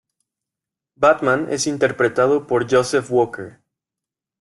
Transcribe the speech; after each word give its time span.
Batman 0.97 1.45
es 1.51 1.67
interpretado 1.67 2.47
por 2.47 2.67
Joseph 2.67 3.05
Walker. 3.11 3.61